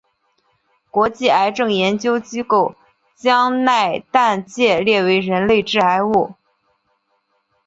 [0.89, 2.73] 国际癌症研究机构
[3.13, 6.33] 将萘氮芥列为人类致癌物。